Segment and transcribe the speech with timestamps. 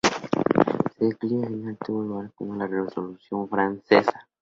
[0.97, 4.27] Su declive final tuvo lugar con la Revolución francesa.